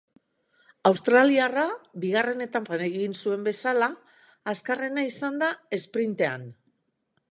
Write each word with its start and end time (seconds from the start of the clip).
Australiarra, 0.89 1.65
bigarren 2.05 2.41
etapan 2.47 2.83
egin 2.87 3.13
zuen 3.25 3.45
bezala, 3.49 3.91
azkarrena 4.55 5.05
izan 5.11 5.39
da 5.45 5.53
esprintean. 5.79 6.53